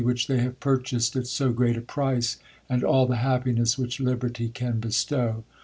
which 0.03 0.25
they 0.25 0.39
have 0.39 0.59
purchased 0.59 1.15
at 1.15 1.27
so 1.27 1.51
great 1.53 1.77
a 1.77 1.81
price, 1.81 2.37
and 2.67 2.83
all 2.83 3.07
ihe 3.13 3.17
happiness 3.19 3.77
which 3.77 3.99
liberty 3.99 4.49
can 4.49 4.79
bestow. 4.79 5.43